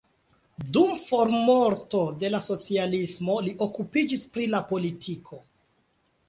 [0.77, 5.41] Dum formorto de la socialismo li okupiĝis pri la politiko.